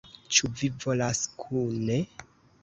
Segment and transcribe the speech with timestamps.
[0.37, 1.99] Ĉu vi volas kune?